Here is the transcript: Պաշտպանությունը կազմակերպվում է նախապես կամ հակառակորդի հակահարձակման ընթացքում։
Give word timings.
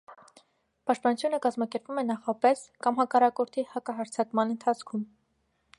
Պաշտպանությունը 0.91 1.39
կազմակերպվում 1.43 2.01
է 2.03 2.05
նախապես 2.07 2.63
կամ 2.87 2.99
հակառակորդի 3.03 3.69
հակահարձակման 3.75 4.57
ընթացքում։ 4.57 5.05